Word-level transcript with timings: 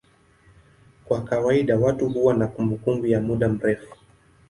Kwa 1.05 1.21
kawaida 1.23 1.77
watu 1.77 2.09
huwa 2.09 2.33
na 2.33 2.47
kumbukumbu 2.47 3.07
ya 3.07 3.21
muda 3.21 3.49
mrefu. 3.49 3.95